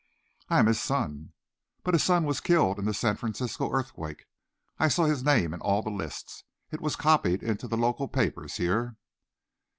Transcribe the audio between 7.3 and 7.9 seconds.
into the